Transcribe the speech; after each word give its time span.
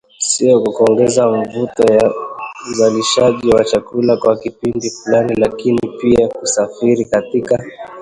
sio 0.27 0.53
tu 0.63 0.69
kuongeza 0.77 1.27
mavuno 1.33 1.83
ya 1.97 2.11
uzalishaji 2.71 3.49
wa 3.49 3.63
chakula 3.65 4.17
kwa 4.17 4.37
kipindi 4.39 4.89
fulani, 4.91 5.35
lakini 5.35 5.81
pia 6.01 6.27
kusafiri 6.27 7.05
katika 7.05 7.63